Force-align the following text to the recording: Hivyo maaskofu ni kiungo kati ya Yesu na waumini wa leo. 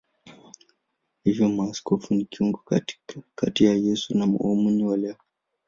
Hivyo 1.23 1.49
maaskofu 1.49 2.13
ni 2.15 2.25
kiungo 2.25 2.63
kati 3.35 3.65
ya 3.65 3.73
Yesu 3.73 4.17
na 4.17 4.25
waumini 4.25 4.83
wa 4.83 4.97
leo. 4.97 5.15